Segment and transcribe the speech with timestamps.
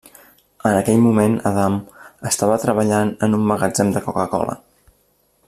[0.69, 1.75] En aquell moment, Adam
[2.31, 4.59] estava treballant en un magatzem de Coca-Cola.